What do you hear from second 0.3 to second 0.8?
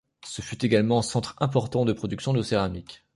fut